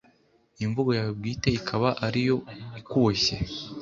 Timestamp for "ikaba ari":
1.59-2.21